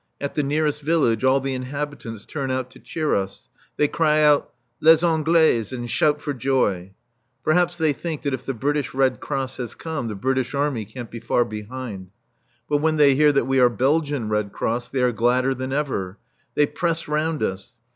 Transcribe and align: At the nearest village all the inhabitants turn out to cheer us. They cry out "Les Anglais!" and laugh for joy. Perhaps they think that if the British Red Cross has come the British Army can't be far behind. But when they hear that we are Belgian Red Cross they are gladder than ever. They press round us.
At 0.19 0.33
the 0.33 0.41
nearest 0.41 0.81
village 0.81 1.23
all 1.23 1.39
the 1.39 1.53
inhabitants 1.53 2.25
turn 2.25 2.49
out 2.49 2.71
to 2.71 2.79
cheer 2.79 3.13
us. 3.13 3.49
They 3.77 3.87
cry 3.87 4.23
out 4.23 4.51
"Les 4.79 5.03
Anglais!" 5.03 5.63
and 5.71 5.87
laugh 6.01 6.19
for 6.19 6.33
joy. 6.33 6.93
Perhaps 7.43 7.77
they 7.77 7.93
think 7.93 8.23
that 8.23 8.33
if 8.33 8.43
the 8.43 8.55
British 8.55 8.95
Red 8.95 9.19
Cross 9.19 9.57
has 9.57 9.75
come 9.75 10.07
the 10.07 10.15
British 10.15 10.55
Army 10.55 10.85
can't 10.85 11.11
be 11.11 11.19
far 11.19 11.45
behind. 11.45 12.09
But 12.67 12.77
when 12.79 12.95
they 12.97 13.13
hear 13.13 13.31
that 13.31 13.45
we 13.45 13.59
are 13.59 13.69
Belgian 13.69 14.27
Red 14.27 14.51
Cross 14.51 14.89
they 14.89 15.03
are 15.03 15.11
gladder 15.11 15.53
than 15.53 15.71
ever. 15.71 16.17
They 16.55 16.65
press 16.65 17.07
round 17.07 17.43
us. 17.43 17.73